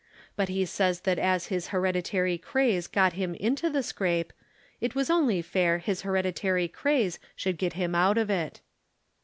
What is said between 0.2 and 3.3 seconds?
But he says that as his hereditary craze got